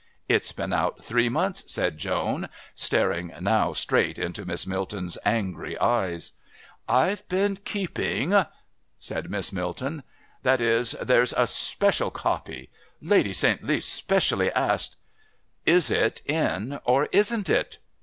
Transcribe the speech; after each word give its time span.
"It's 0.27 0.51
been 0.51 0.73
out 0.73 1.03
three 1.03 1.29
months," 1.29 1.71
said 1.71 1.99
Joan, 1.99 2.49
staring 2.73 3.31
now 3.39 3.71
straight 3.73 4.17
into 4.17 4.45
Miss 4.47 4.65
Milton's 4.65 5.15
angry 5.23 5.77
eyes. 5.77 6.31
"I've 6.89 7.27
been 7.29 7.57
keeping..." 7.57 8.33
said 8.97 9.29
Miss 9.29 9.51
Milton. 9.53 10.01
"That 10.41 10.59
is, 10.59 10.93
there's 11.03 11.33
a 11.33 11.45
special 11.45 12.09
copy.... 12.09 12.71
Lady 12.99 13.31
St. 13.31 13.61
Leath 13.63 13.83
specially 13.83 14.51
asked" 14.53 14.97
"Is 15.77 15.91
it 15.91 16.23
in, 16.25 16.79
or 16.83 17.05
isn't 17.11 17.47
it?" 17.47 17.77